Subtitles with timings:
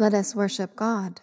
[0.00, 1.22] Let us worship God.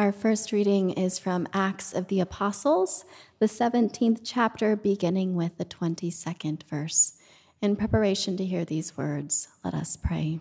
[0.00, 3.04] Our first reading is from Acts of the Apostles,
[3.38, 7.18] the 17th chapter, beginning with the 22nd verse.
[7.60, 10.40] In preparation to hear these words, let us pray.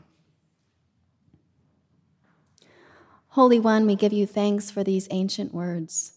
[3.32, 6.14] Holy One, we give you thanks for these ancient words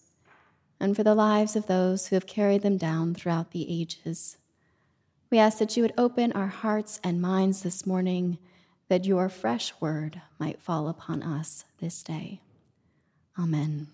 [0.79, 4.37] and for the lives of those who have carried them down throughout the ages.
[5.33, 8.39] We ask that you would open our hearts and minds this morning,
[8.87, 12.41] that your fresh word might fall upon us this day.
[13.39, 13.89] Amen.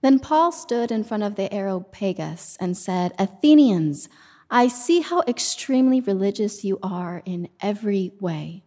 [0.00, 4.08] Then Paul stood in front of the Areopagus and said, Athenians,
[4.50, 8.64] I see how extremely religious you are in every way.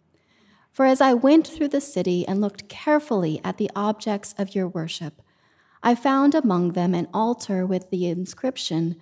[0.72, 4.68] For as I went through the city and looked carefully at the objects of your
[4.68, 5.22] worship,
[5.84, 8.96] I found among them an altar with the inscription,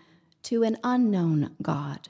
[0.43, 2.09] To an unknown God.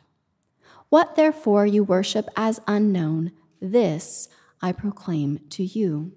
[0.89, 3.31] What therefore you worship as unknown,
[3.61, 4.27] this
[4.61, 6.13] I proclaim to you.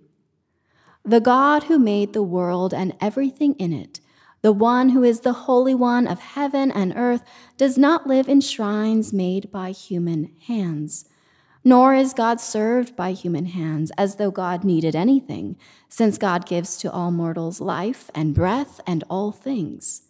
[1.09, 4.01] The God who made the world and everything in it,
[4.43, 7.23] the one who is the Holy One of heaven and earth,
[7.57, 11.09] does not live in shrines made by human hands.
[11.63, 15.57] Nor is God served by human hands as though God needed anything,
[15.89, 20.03] since God gives to all mortals life and breath and all things.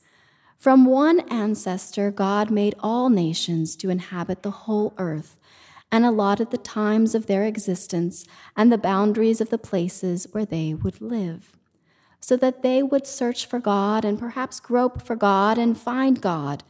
[0.57, 5.37] From one ancestor, God made all nations to inhabit the whole earth
[5.91, 10.75] and allotted the times of their existence and the boundaries of the places where they
[10.75, 11.57] would live,
[12.21, 16.65] so that they would search for God and perhaps grope for God and find God,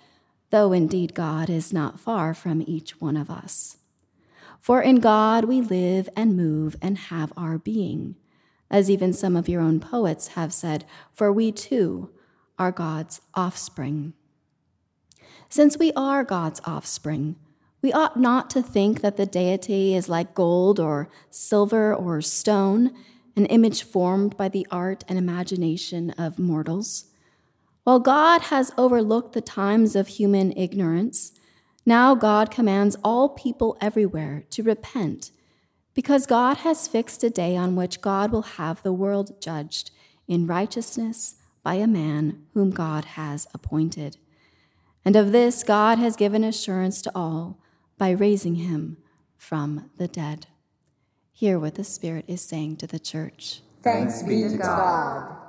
[0.50, 3.78] though indeed God is not far from each one of us.
[4.58, 8.16] For in God we live and move and have our being.
[8.70, 12.10] As even some of your own poets have said, for we too
[12.58, 14.12] are God's offspring.
[15.48, 17.36] Since we are God's offspring,
[17.82, 22.92] we ought not to think that the deity is like gold or silver or stone,
[23.36, 27.04] an image formed by the art and imagination of mortals.
[27.84, 31.32] While God has overlooked the times of human ignorance,
[31.84, 35.30] now God commands all people everywhere to repent,
[35.94, 39.92] because God has fixed a day on which God will have the world judged
[40.26, 44.16] in righteousness by a man whom God has appointed.
[45.04, 47.60] And of this God has given assurance to all
[47.98, 48.98] by raising him
[49.36, 50.46] from the dead.
[51.32, 53.60] Hear what the Spirit is saying to the church.
[53.82, 55.45] Thanks be to God.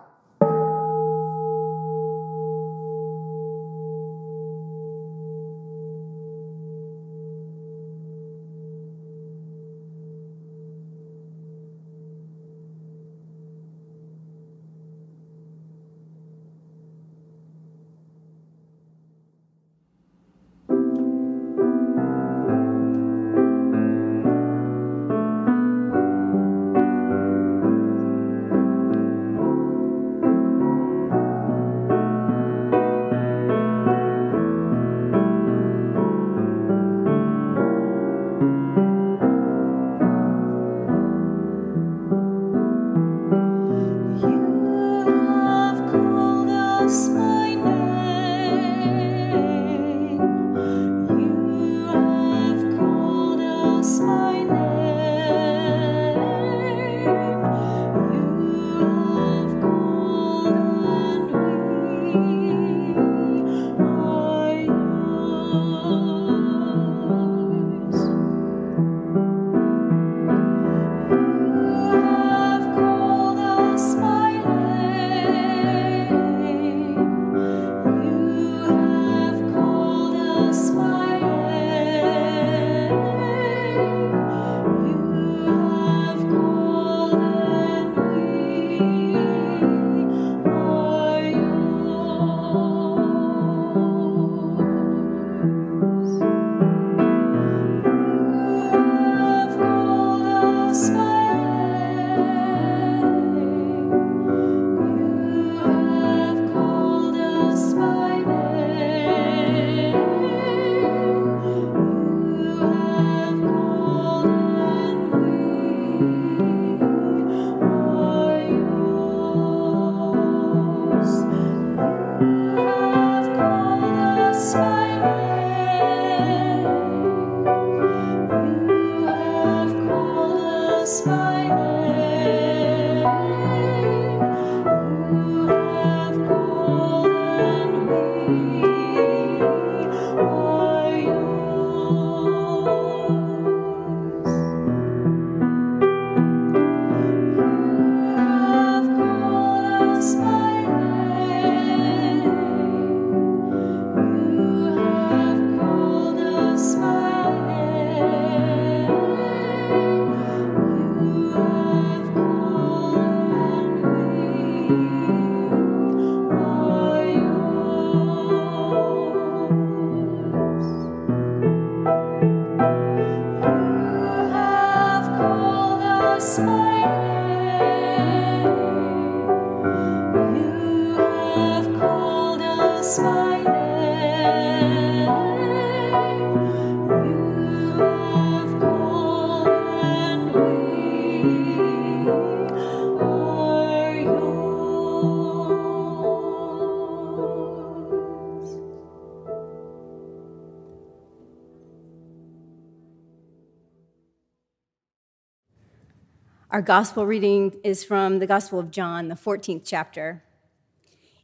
[206.68, 210.22] Gospel reading is from the Gospel of John, the 14th chapter.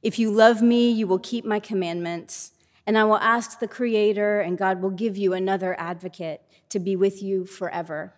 [0.02, 2.54] If you love me, you will keep my commandments,
[2.88, 6.96] and I will ask the Creator, and God will give you another advocate to be
[6.96, 8.14] with you forever.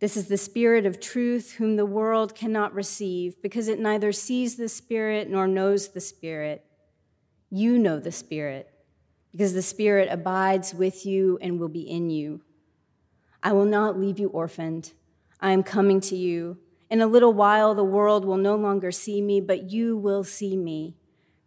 [0.00, 4.56] This is the Spirit of truth, whom the world cannot receive, because it neither sees
[4.56, 6.64] the Spirit nor knows the Spirit.
[7.48, 8.68] You know the Spirit,
[9.30, 12.40] because the Spirit abides with you and will be in you.
[13.40, 14.94] I will not leave you orphaned.
[15.40, 16.58] I am coming to you.
[16.90, 20.56] In a little while, the world will no longer see me, but you will see
[20.56, 20.96] me.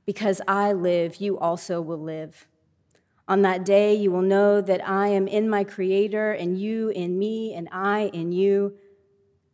[0.05, 2.47] Because I live, you also will live.
[3.27, 7.19] On that day, you will know that I am in my Creator, and you in
[7.19, 8.73] me, and I in you.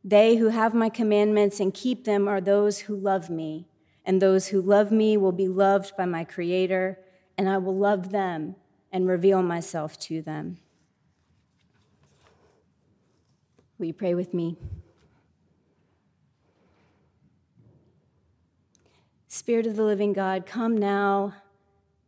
[0.03, 3.67] They who have my commandments and keep them are those who love me,
[4.05, 6.97] and those who love me will be loved by my Creator,
[7.37, 8.55] and I will love them
[8.91, 10.57] and reveal myself to them.
[13.79, 14.57] Will you pray with me?
[19.29, 21.33] Spirit of the living God, come now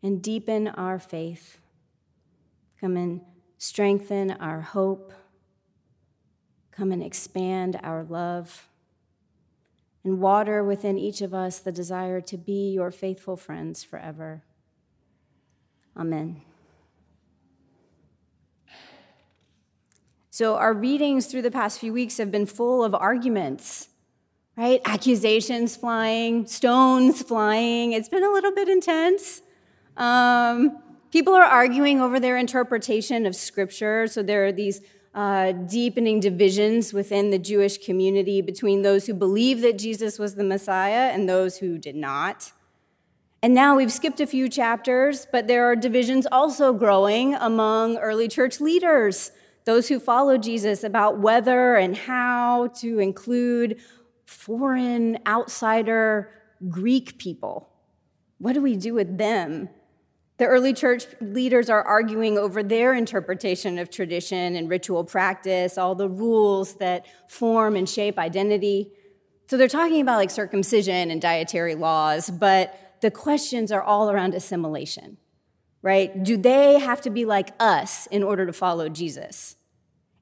[0.03, 1.59] and deepen our faith.
[2.79, 3.21] Come and
[3.57, 5.13] strengthen our hope.
[6.71, 8.67] Come and expand our love.
[10.03, 14.41] And water within each of us the desire to be your faithful friends forever.
[15.95, 16.41] Amen.
[20.31, 23.89] So, our readings through the past few weeks have been full of arguments
[24.57, 24.81] right?
[24.85, 27.93] Accusations flying, stones flying.
[27.93, 29.41] It's been a little bit intense.
[29.97, 30.77] Um,
[31.11, 34.07] people are arguing over their interpretation of Scripture.
[34.07, 34.81] So there are these
[35.13, 40.43] uh, deepening divisions within the Jewish community between those who believe that Jesus was the
[40.43, 42.51] Messiah and those who did not.
[43.43, 48.27] And now we've skipped a few chapters, but there are divisions also growing among early
[48.27, 49.31] church leaders,
[49.65, 53.79] those who follow Jesus, about whether and how to include
[54.25, 56.31] foreign, outsider
[56.69, 57.69] Greek people.
[58.37, 59.69] What do we do with them?
[60.37, 65.93] The early church leaders are arguing over their interpretation of tradition and ritual practice, all
[65.93, 68.91] the rules that form and shape identity.
[69.47, 74.33] So they're talking about like circumcision and dietary laws, but the questions are all around
[74.33, 75.17] assimilation,
[75.81, 76.23] right?
[76.23, 79.55] Do they have to be like us in order to follow Jesus?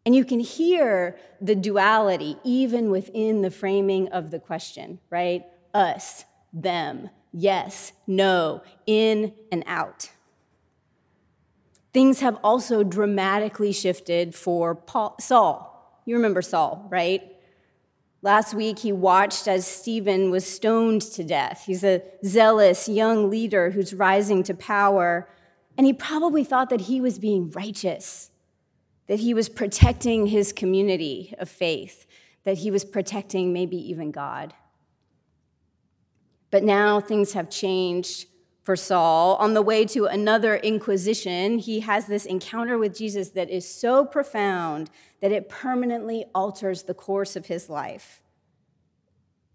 [0.05, 5.43] And you can hear the duality even within the framing of the question, right?
[5.73, 10.09] Us, them, yes, no, in and out.
[11.93, 16.01] Things have also dramatically shifted for Paul, Saul.
[16.05, 17.23] You remember Saul, right?
[18.21, 21.63] Last week, he watched as Stephen was stoned to death.
[21.65, 25.29] He's a zealous young leader who's rising to power,
[25.79, 28.31] and he probably thought that he was being righteous
[29.07, 32.05] that he was protecting his community of faith,
[32.43, 34.53] that he was protecting maybe even God.
[36.51, 38.27] But now things have changed
[38.61, 39.35] for Saul.
[39.37, 44.03] On the way to another inquisition, he has this encounter with Jesus that is so
[44.03, 44.89] profound
[45.21, 48.21] that it permanently alters the course of his life.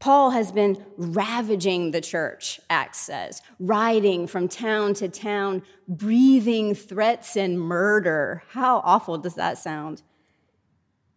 [0.05, 7.39] Paul has been ravaging the church, Acts says, riding from town to town, breathing threats
[7.39, 8.43] and murder.
[8.51, 10.03] How awful does that sound?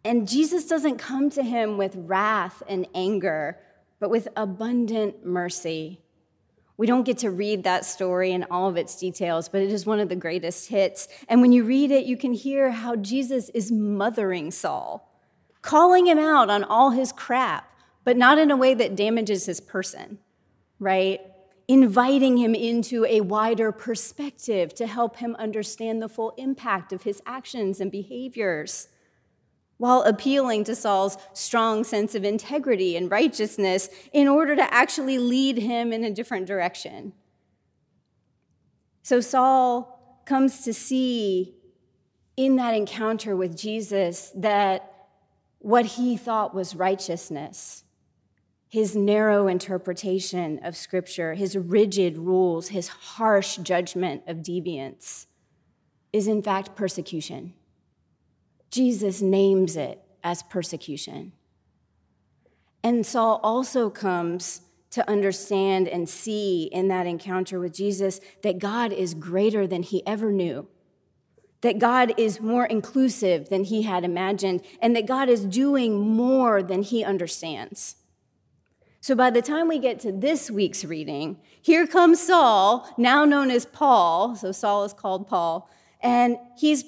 [0.06, 3.60] And Jesus doesn't come to him with wrath and anger,
[4.00, 6.00] but with abundant mercy.
[6.77, 9.86] We don't get to read that story in all of its details, but it is
[9.86, 11.10] one of the greatest hits.
[11.27, 15.12] And when you read it, you can hear how Jesus is mothering Saul,
[15.62, 17.70] calling him out on all his crap
[18.08, 20.18] but not in a way that damages his person,
[20.80, 21.20] right?
[21.68, 27.22] Inviting him into a wider perspective to help him understand the full impact of his
[27.26, 28.88] actions and behaviors,
[29.76, 35.58] while appealing to Saul's strong sense of integrity and righteousness in order to actually lead
[35.58, 37.12] him in a different direction.
[39.04, 41.56] So Saul comes to see
[42.38, 44.94] in that encounter with Jesus that
[45.60, 47.84] what he thought was righteousness
[48.70, 55.28] his narrow interpretation of Scripture, his rigid rules, his harsh judgment of deviance
[56.12, 57.54] is in fact persecution.
[58.70, 61.32] Jesus names it as persecution.
[62.84, 68.92] And Saul also comes to understand and see in that encounter with Jesus that God
[68.92, 70.68] is greater than he ever knew,
[71.62, 76.64] that God is more inclusive than he had imagined, and that God is doing more
[76.64, 77.96] than he understands.
[79.08, 83.50] So by the time we get to this week's reading, here comes Saul, now known
[83.52, 84.36] as Paul.
[84.36, 85.70] So Saul is called Paul.
[86.02, 86.84] And he's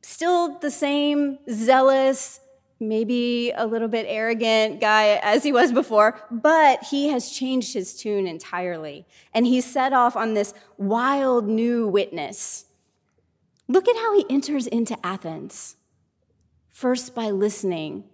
[0.00, 2.38] still the same zealous,
[2.78, 7.92] maybe a little bit arrogant guy as he was before, but he has changed his
[7.92, 9.04] tune entirely.
[9.34, 12.66] And he's set off on this wild new witness.
[13.66, 15.74] Look at how he enters into Athens.
[16.70, 18.04] First, by listening,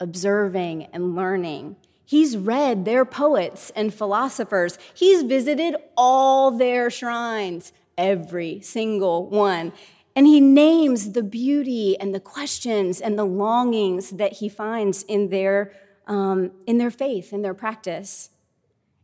[0.00, 1.76] observing, and learning.
[2.10, 4.76] He's read their poets and philosophers.
[4.94, 9.72] He's visited all their shrines, every single one.
[10.16, 15.28] And he names the beauty and the questions and the longings that he finds in
[15.28, 15.72] their,
[16.08, 18.30] um, in their faith, in their practice.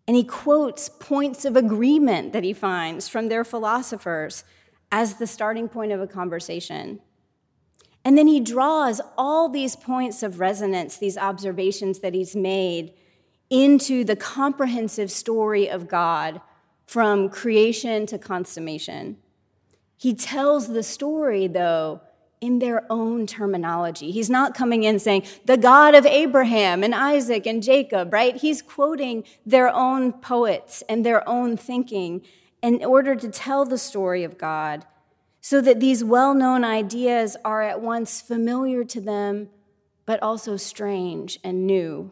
[0.08, 4.42] And he quotes points of agreement that he finds from their philosophers
[4.90, 6.98] as the starting point of a conversation.
[8.06, 12.94] And then he draws all these points of resonance, these observations that he's made,
[13.50, 16.40] into the comprehensive story of God
[16.86, 19.16] from creation to consummation.
[19.96, 22.00] He tells the story, though,
[22.40, 24.12] in their own terminology.
[24.12, 28.36] He's not coming in saying, the God of Abraham and Isaac and Jacob, right?
[28.36, 32.22] He's quoting their own poets and their own thinking
[32.62, 34.86] in order to tell the story of God
[35.48, 39.48] so that these well known ideas are at once familiar to them,
[40.04, 42.10] but also strange and new.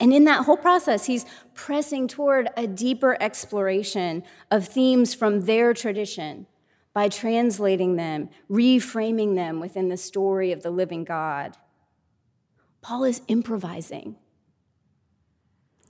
[0.00, 5.72] And in that whole process, he's pressing toward a deeper exploration of themes from their
[5.72, 6.48] tradition
[6.92, 11.56] by translating them, reframing them within the story of the living God.
[12.82, 14.16] Paul is improvising.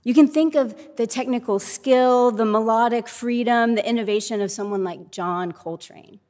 [0.07, 5.11] You can think of the technical skill, the melodic freedom, the innovation of someone like
[5.11, 6.21] John Coltrane.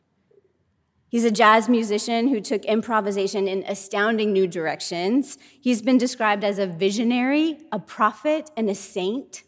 [1.09, 5.37] He's a jazz musician who took improvisation in astounding new directions.
[5.61, 9.43] He's been described as a visionary, a prophet, and a saint.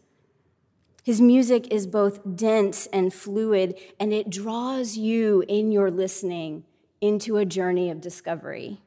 [1.03, 6.65] His music is both dense and fluid, and it draws you in your listening
[7.01, 8.79] into a journey of discovery.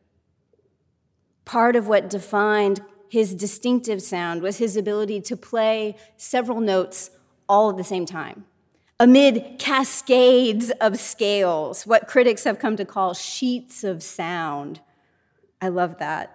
[1.45, 2.81] Part of what defined
[3.13, 7.11] his distinctive sound was his ability to play several notes
[7.47, 8.47] all at the same time
[8.99, 14.81] amid cascades of scales, what critics have come to call sheets of sound.
[15.61, 16.35] I love that.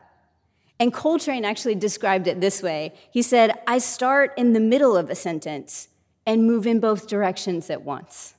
[0.80, 5.10] And Coltrane actually described it this way He said, I start in the middle of
[5.10, 5.88] a sentence
[6.28, 8.36] and move in both directions at once.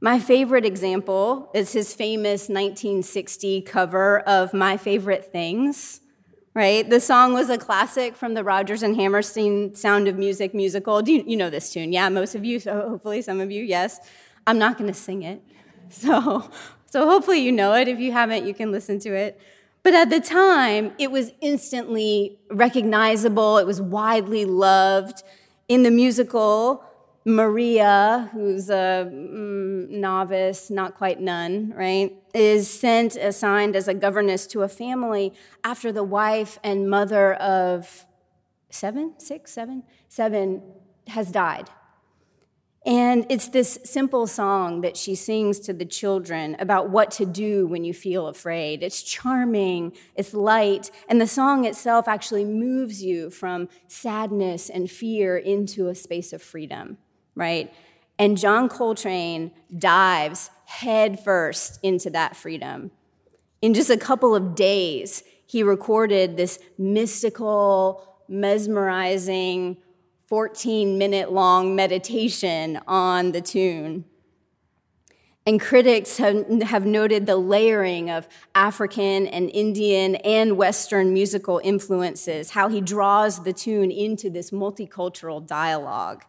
[0.00, 6.01] My favorite example is his famous 1960 cover of My Favorite Things
[6.54, 6.88] right?
[6.88, 11.02] The song was a classic from the Rodgers and Hammerstein Sound of Music musical.
[11.02, 11.92] Do you, you know this tune?
[11.92, 14.00] Yeah, most of you, so hopefully some of you, yes.
[14.46, 15.42] I'm not going to sing it.
[15.90, 16.50] So,
[16.86, 17.86] so hopefully you know it.
[17.86, 19.38] If you haven't, you can listen to it.
[19.82, 25.22] But at the time, it was instantly recognizable, it was widely loved.
[25.68, 26.82] In the musical,
[27.24, 34.46] Maria, who's a mm, novice, not quite nun, right, is sent, assigned as a governess
[34.48, 35.32] to a family
[35.62, 38.06] after the wife and mother of
[38.70, 40.62] seven, six, seven, seven
[41.06, 41.70] has died.
[42.84, 47.68] And it's this simple song that she sings to the children about what to do
[47.68, 48.82] when you feel afraid.
[48.82, 55.36] It's charming, it's light, and the song itself actually moves you from sadness and fear
[55.36, 56.98] into a space of freedom
[57.34, 57.72] right?
[58.18, 62.90] And John Coltrane dives headfirst into that freedom.
[63.60, 69.76] In just a couple of days, he recorded this mystical, mesmerizing,
[70.28, 74.06] 14 minute long meditation on the tune.
[75.44, 82.50] And critics have, have, noted the layering of African and Indian and Western musical influences,
[82.50, 86.24] how he draws the tune into this multicultural dialogue.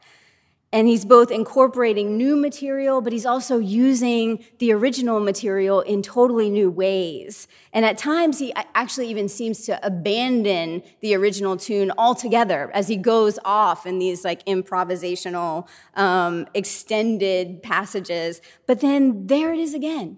[0.74, 6.50] And he's both incorporating new material, but he's also using the original material in totally
[6.50, 7.48] new ways.
[7.72, 12.98] And at times, he actually even seems to abandon the original tune altogether as he
[12.98, 18.42] goes off in these like improvisational, um, extended passages.
[18.66, 20.18] But then there it is again.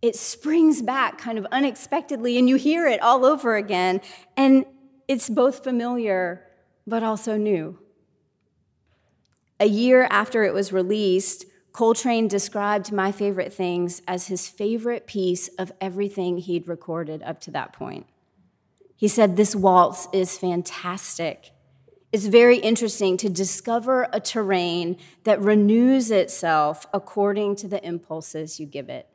[0.00, 4.02] It springs back kind of unexpectedly, and you hear it all over again.
[4.36, 4.66] And
[5.08, 6.46] it's both familiar,
[6.86, 7.76] but also new.
[9.60, 15.48] A year after it was released, Coltrane described My Favorite Things as his favorite piece
[15.58, 18.06] of everything he'd recorded up to that point.
[18.96, 21.50] He said, This waltz is fantastic.
[22.10, 28.66] It's very interesting to discover a terrain that renews itself according to the impulses you
[28.66, 29.06] give it.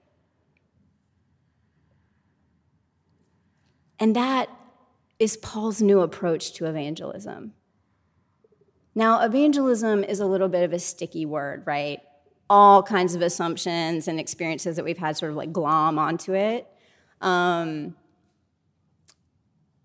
[3.99, 4.49] And that
[5.19, 7.53] is Paul's new approach to evangelism.
[8.95, 11.99] Now, evangelism is a little bit of a sticky word, right?
[12.49, 16.65] All kinds of assumptions and experiences that we've had sort of like glom onto it.
[17.19, 17.95] Um,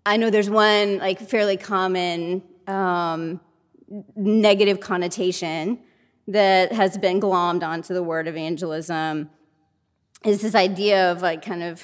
[0.05, 3.41] I know there's one like fairly common um,
[4.15, 5.79] negative connotation
[6.27, 9.29] that has been glommed onto the word evangelism
[10.23, 11.83] is this idea of like kind of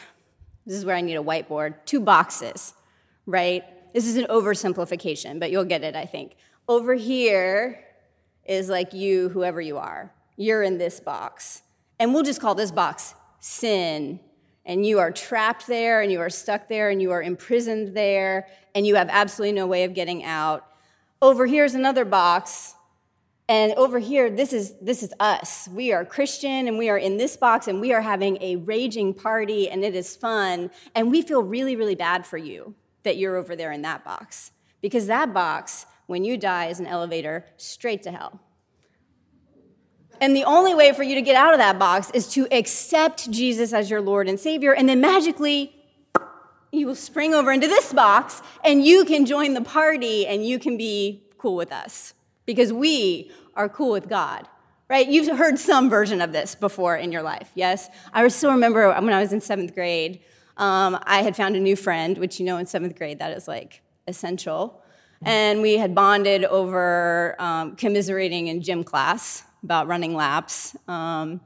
[0.66, 2.74] this is where I need a whiteboard two boxes,
[3.26, 3.64] right?
[3.94, 6.36] This is an oversimplification, but you'll get it, I think.
[6.68, 7.84] Over here
[8.46, 10.14] is like you, whoever you are.
[10.36, 11.64] You're in this box.
[12.00, 14.20] And we'll just call this box sin.
[14.66, 18.48] And you are trapped there, and you are stuck there, and you are imprisoned there,
[18.76, 20.66] and you have absolutely no way of getting out.
[21.22, 22.76] Over here is another box,
[23.50, 25.70] And over here, this is, this is us.
[25.72, 29.14] We are Christian and we are in this box and we are having a raging
[29.14, 30.70] party and it is fun.
[30.94, 34.52] And we feel really, really bad for you that you're over there in that box.
[34.82, 38.40] Because that box, when you die, is an elevator straight to hell.
[40.20, 43.30] And the only way for you to get out of that box is to accept
[43.30, 45.74] Jesus as your Lord and Savior, and then magically
[46.72, 50.60] you will spring over into this box and you can join the party and you
[50.60, 52.14] can be cool with us
[52.46, 54.48] because we are cool with God,
[54.90, 55.08] right?
[55.08, 57.90] You've heard some version of this before in your life, yes?
[58.14, 60.20] I still remember when I was in seventh grade,
[60.58, 63.48] um, I had found a new friend, which you know in seventh grade, that is
[63.48, 64.82] like essential.
[65.24, 70.76] And we had bonded over um, commiserating in gym class about running laps.
[70.88, 71.42] Um,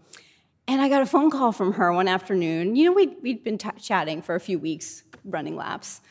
[0.67, 2.75] and I got a phone call from her one afternoon.
[2.75, 6.01] You know, we'd, we'd been t- chatting for a few weeks, running laps.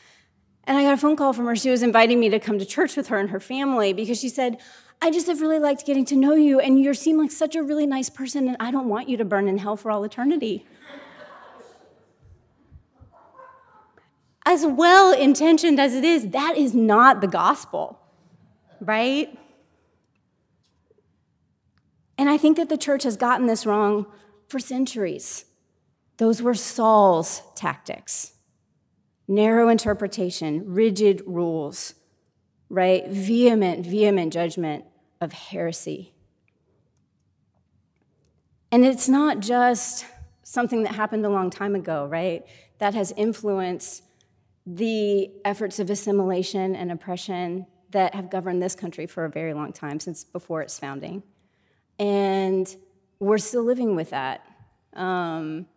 [0.65, 1.55] And I got a phone call from her.
[1.55, 4.29] She was inviting me to come to church with her and her family because she
[4.29, 4.59] said,
[5.03, 7.63] I just have really liked getting to know you, and you seem like such a
[7.63, 10.63] really nice person, and I don't want you to burn in hell for all eternity.
[14.45, 17.99] As well intentioned as it is, that is not the gospel,
[18.79, 19.37] right?
[22.17, 24.05] And I think that the church has gotten this wrong
[24.47, 25.45] for centuries.
[26.17, 28.33] Those were Saul's tactics
[29.27, 31.95] narrow interpretation, rigid rules,
[32.69, 33.07] right?
[33.07, 34.83] Vehement, vehement judgment
[35.21, 36.13] of heresy.
[38.73, 40.05] And it's not just
[40.43, 42.45] something that happened a long time ago, right?
[42.79, 44.03] That has influenced
[44.65, 49.73] the efforts of assimilation and oppression that have governed this country for a very long
[49.73, 51.23] time, since before its founding.
[51.99, 52.73] And
[53.19, 54.45] we're still living with that.
[54.93, 55.67] Um,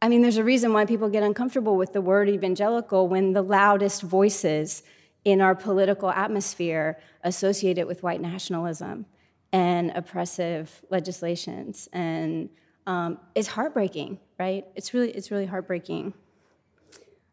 [0.00, 3.42] I mean, there's a reason why people get uncomfortable with the word evangelical when the
[3.42, 4.82] loudest voices
[5.24, 9.06] in our political atmosphere associate it with white nationalism
[9.52, 11.88] and oppressive legislations.
[11.92, 12.48] And
[12.86, 14.66] um, it's heartbreaking, right?
[14.74, 16.14] It's really, it's really heartbreaking.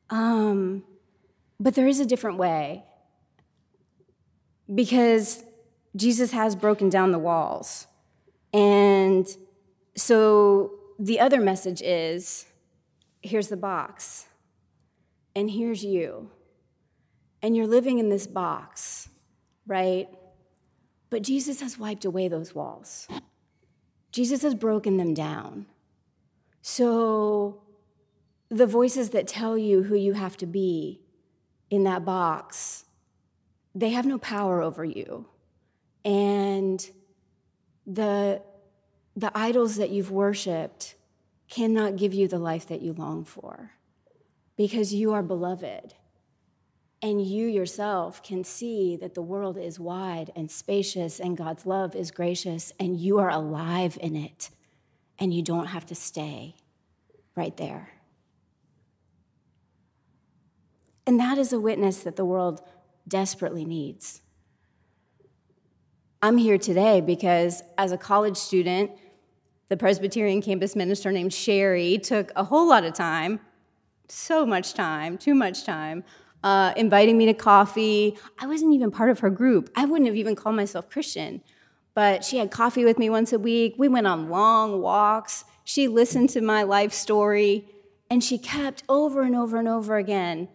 [0.09, 0.83] Um,
[1.59, 2.83] but there is a different way
[4.73, 5.43] because
[5.95, 7.87] Jesus has broken down the walls.
[8.53, 9.27] And
[9.95, 12.45] so the other message is
[13.21, 14.27] here's the box,
[15.35, 16.31] and here's you.
[17.41, 19.09] And you're living in this box,
[19.65, 20.07] right?
[21.09, 23.07] But Jesus has wiped away those walls.
[24.11, 25.65] Jesus has broken them down.
[26.61, 27.61] So
[28.49, 31.01] the voices that tell you who you have to be
[31.69, 32.85] in that box,
[33.75, 35.27] they have no power over you.
[36.03, 36.89] And
[37.85, 38.41] the,
[39.15, 40.95] the idols that you've worshiped
[41.47, 43.71] cannot give you the life that you long for
[44.55, 45.93] because you are beloved.
[47.01, 51.95] And you yourself can see that the world is wide and spacious, and God's love
[51.95, 54.49] is gracious, and you are alive in it,
[55.17, 56.55] and you don't have to stay
[57.37, 57.98] right there.
[61.09, 62.61] And that is a witness that the world
[63.07, 64.21] desperately needs.
[66.21, 68.91] I'm here today because, as a college student,
[69.69, 73.39] the Presbyterian campus minister named Sherry took a whole lot of time,
[74.07, 76.03] so much time, too much time,
[76.43, 78.15] uh, inviting me to coffee.
[78.39, 79.71] I wasn't even part of her group.
[79.75, 81.41] I wouldn't have even called myself Christian.
[81.95, 83.73] But she had coffee with me once a week.
[83.79, 85.43] We went on long walks.
[85.63, 87.67] She listened to my life story.
[88.11, 90.49] And she kept over and over and over again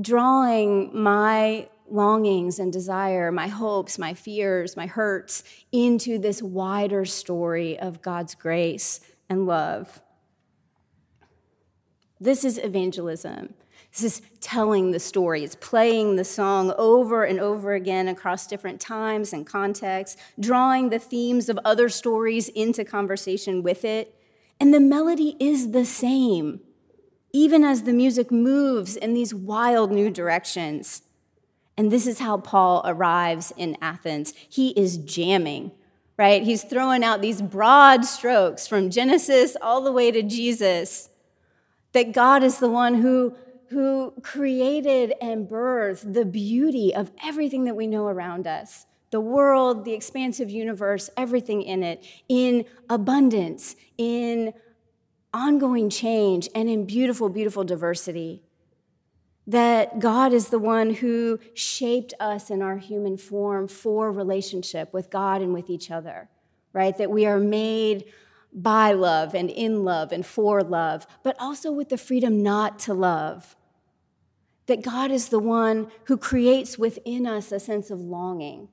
[0.00, 7.78] drawing my longings and desire, my hopes, my fears, my hurts into this wider story
[7.78, 10.02] of God's grace and love.
[12.20, 13.54] This is evangelism.
[13.92, 15.44] This is telling the story.
[15.44, 20.98] It's playing the song over and over again across different times and contexts, drawing the
[20.98, 24.14] themes of other stories into conversation with it.
[24.58, 26.60] And the melody is the same
[27.36, 31.02] even as the music moves in these wild new directions.
[31.76, 34.32] And this is how Paul arrives in Athens.
[34.48, 35.72] He is jamming,
[36.16, 36.42] right?
[36.42, 41.10] He's throwing out these broad strokes from Genesis all the way to Jesus.
[41.92, 43.36] That God is the one who,
[43.68, 49.84] who created and birthed the beauty of everything that we know around us the world,
[49.84, 54.52] the expansive universe, everything in it, in abundance, in
[55.36, 58.42] ongoing change and in beautiful, beautiful diversity.
[59.46, 65.10] That God is the one who shaped us in our human form for relationship with
[65.10, 66.28] God and with each other,
[66.72, 66.96] right?
[66.96, 68.06] That we are made
[68.52, 72.94] by love and in love and for love, but also with the freedom not to
[72.94, 73.54] love.
[74.66, 78.68] That God is the one who creates within us a sense of longing,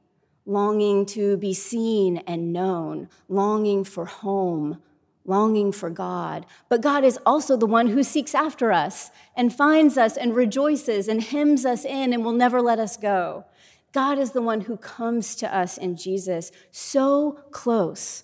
[0.46, 4.82] longing to be seen and known, longing for home,
[5.26, 6.46] longing for God.
[6.70, 11.08] But God is also the one who seeks after us and finds us and rejoices
[11.08, 13.46] and hems us in and will never let us go.
[13.94, 18.24] God is the one who comes to us in Jesus so close,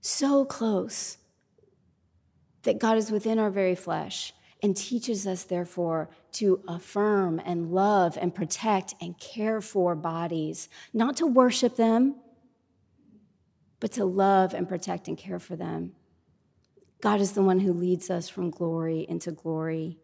[0.00, 1.18] so close
[2.62, 8.18] that God is within our very flesh and teaches us, therefore, to affirm and love
[8.20, 12.16] and protect and care for bodies, not to worship them,
[13.80, 15.92] but to love and protect and care for them.
[17.00, 19.98] God is the one who leads us from glory into glory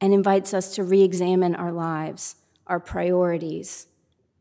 [0.00, 3.86] and invites us to re examine our lives, our priorities,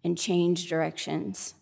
[0.03, 1.55] and change directions.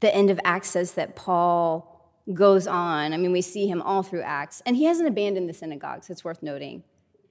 [0.00, 1.94] The end of Acts says that Paul
[2.32, 3.12] goes on.
[3.12, 6.24] I mean, we see him all through Acts, and he hasn't abandoned the synagogues, it's
[6.24, 6.84] worth noting.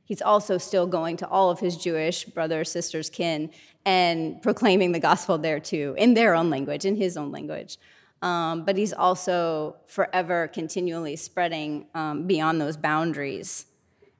[0.04, 3.52] He's also still going to all of his Jewish brothers, sisters, kin,
[3.86, 7.78] and proclaiming the gospel there too, in their own language, in his own language.
[8.22, 13.68] Um, but he's also forever continually spreading um, beyond those boundaries.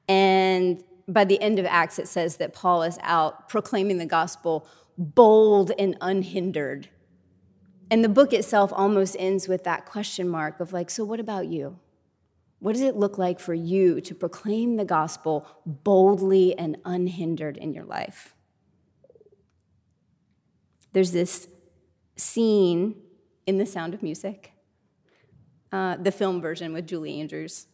[0.08, 4.68] And by the end of Acts, it says that Paul is out proclaiming the gospel
[4.96, 6.88] bold and unhindered
[7.90, 11.46] and the book itself almost ends with that question mark of like, so what about
[11.46, 11.78] you?
[12.58, 17.72] What does it look like for you to proclaim the gospel boldly and unhindered in
[17.72, 18.34] your life?
[20.92, 21.48] There's this
[22.16, 22.96] scene
[23.48, 24.52] in The Sound of Music,
[25.72, 27.66] uh, the film version with Julie Andrews,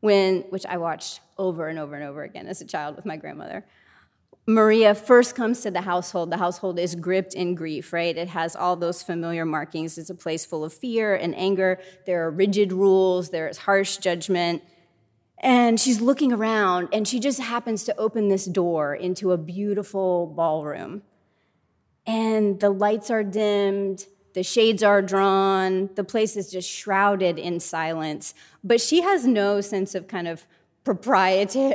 [0.00, 3.16] when, which I watched over and over and over again as a child with my
[3.16, 3.64] grandmother,
[4.48, 8.16] Maria first comes to the household, the household is gripped in grief, right?
[8.16, 9.98] It has all those familiar markings.
[9.98, 11.78] It's a place full of fear and anger.
[12.06, 14.64] There are rigid rules, there is harsh judgment.
[15.38, 20.26] And she's looking around, and she just happens to open this door into a beautiful
[20.26, 21.02] ballroom.
[22.04, 27.60] And the lights are dimmed, the shades are drawn, the place is just shrouded in
[27.60, 28.34] silence.
[28.62, 30.46] But she has no sense of kind of
[30.84, 31.74] propriety,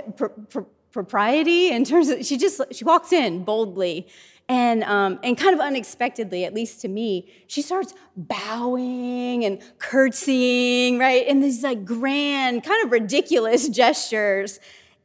[0.91, 4.08] propriety in terms of she just she walks in boldly
[4.48, 11.00] and um, and kind of unexpectedly, at least to me, she starts bowing and curtsying,
[11.00, 14.60] right, in these like grand, kind of ridiculous gestures.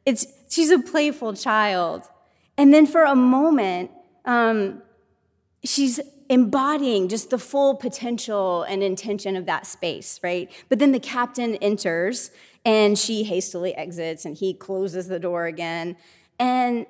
[0.05, 2.03] It's she's a playful child,
[2.57, 3.89] and then for a moment,
[4.25, 4.83] um,
[5.63, 5.99] she's
[6.31, 10.49] embodying just the full potential and intention of that space, right?
[10.69, 12.31] But then the captain enters
[12.63, 15.97] and she hastily exits and he closes the door again.
[16.39, 16.85] And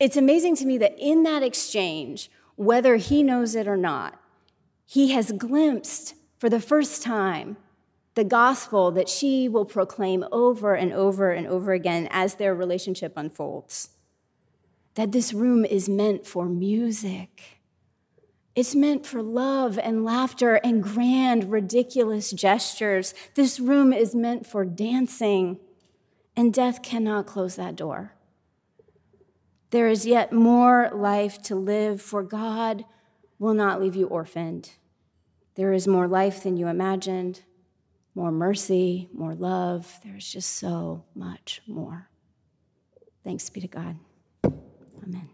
[0.00, 4.20] it's amazing to me that in that exchange, whether he knows it or not,
[4.84, 7.56] he has glimpsed for the first time
[8.16, 13.12] the gospel that she will proclaim over and over and over again as their relationship
[13.14, 13.90] unfolds.
[14.96, 17.54] That this room is meant for music
[18.54, 23.12] it's meant for love and laughter and grand, ridiculous gestures.
[23.34, 25.58] This room is meant for dancing,
[26.36, 28.12] and death cannot close that door.
[29.70, 32.84] There is yet more life to live, for God
[33.40, 34.70] will not leave you orphaned.
[35.56, 37.42] There is more life than you imagined,
[38.14, 39.98] more mercy, more love.
[40.04, 42.08] There's just so much more.
[43.24, 43.96] Thanks be to God.
[44.44, 45.33] Amen.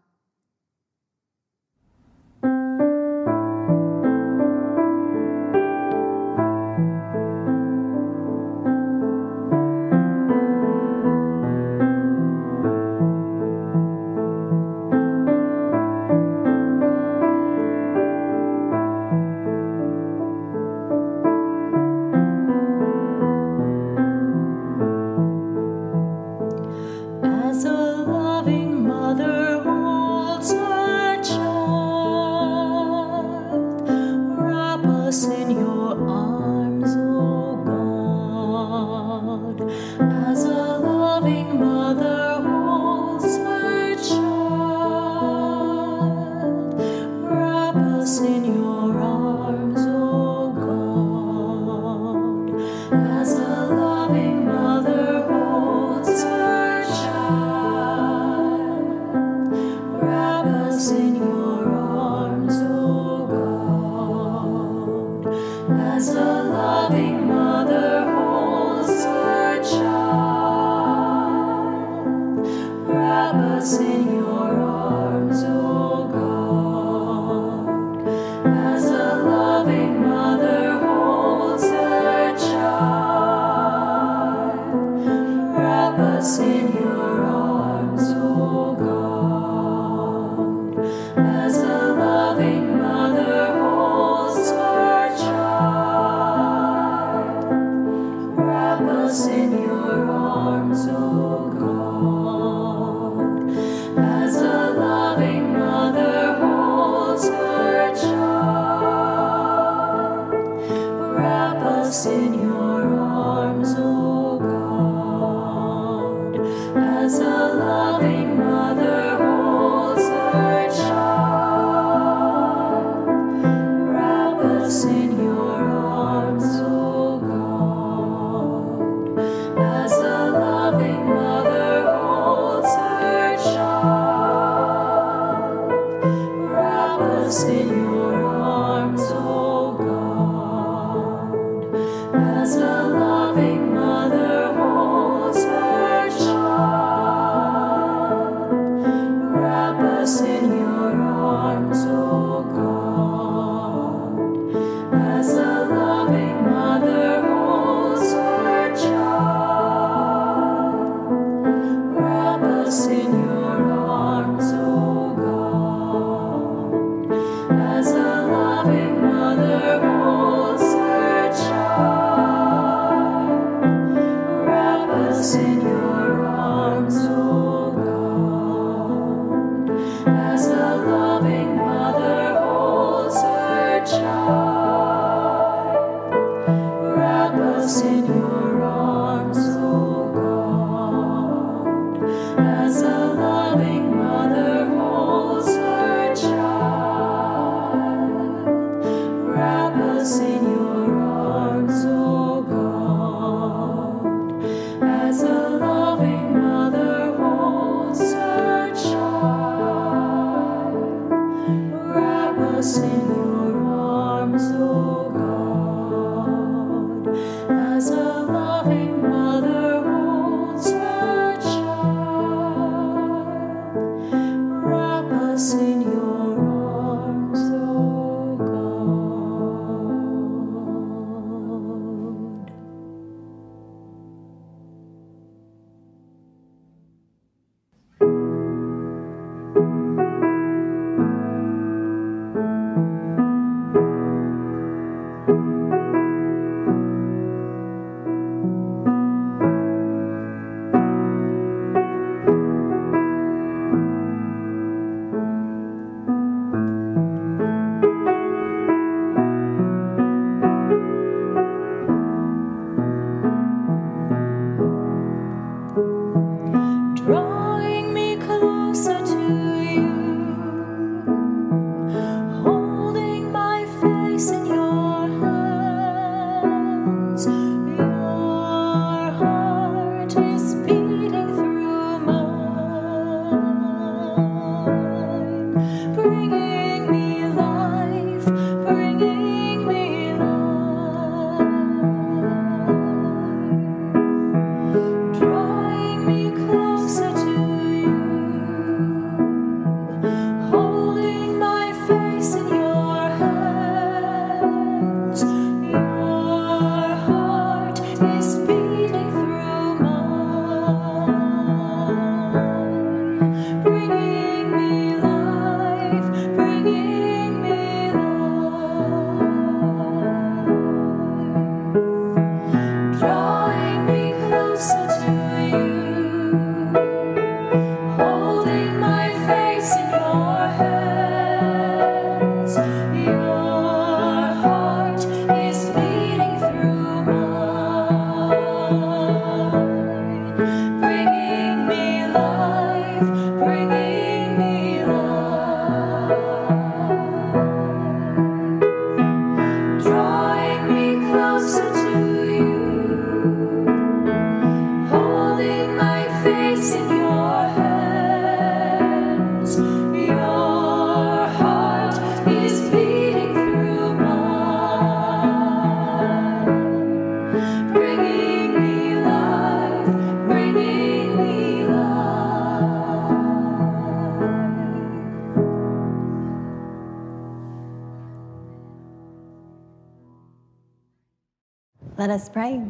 [382.11, 382.61] Let us pray.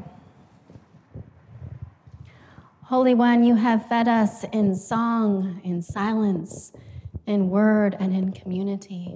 [2.84, 6.72] Holy One, you have fed us in song, in silence,
[7.26, 9.16] in word, and in community.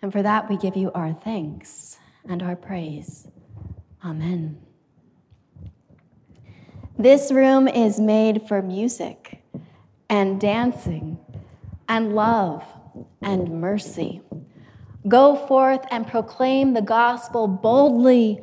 [0.00, 3.28] And for that, we give you our thanks and our praise.
[4.02, 4.58] Amen.
[6.98, 9.42] This room is made for music
[10.08, 11.18] and dancing
[11.90, 12.64] and love
[13.20, 14.22] and mercy.
[15.06, 18.42] Go forth and proclaim the gospel boldly